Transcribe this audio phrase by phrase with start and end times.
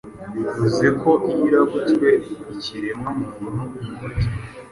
[0.35, 2.09] bivuze ko iyo irabutswe
[2.53, 3.09] ikiremwa
[3.39, 4.27] muntu imurya